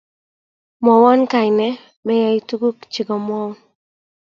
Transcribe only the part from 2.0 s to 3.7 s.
meyay tuguk chigikamwaun